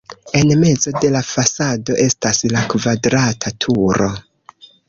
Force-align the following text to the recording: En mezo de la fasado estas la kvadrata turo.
En 0.37 0.53
mezo 0.61 0.93
de 1.03 1.11
la 1.15 1.21
fasado 1.33 1.99
estas 2.07 2.43
la 2.57 2.65
kvadrata 2.75 3.55
turo. 3.67 4.13